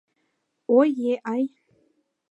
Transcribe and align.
Ой-ей-яй... 0.77 1.45